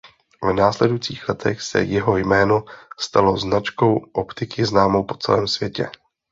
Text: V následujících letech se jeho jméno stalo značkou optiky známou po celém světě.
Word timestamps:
V 0.43 0.53
následujících 0.53 1.29
letech 1.29 1.61
se 1.61 1.83
jeho 1.83 2.17
jméno 2.17 2.63
stalo 2.99 3.37
značkou 3.37 4.05
optiky 4.13 4.65
známou 4.65 5.03
po 5.03 5.17
celém 5.17 5.47
světě. 5.47 5.89